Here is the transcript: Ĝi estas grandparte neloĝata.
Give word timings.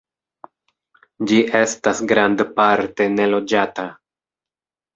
Ĝi 1.31 1.41
estas 1.59 2.01
grandparte 2.13 3.09
neloĝata. 3.21 3.87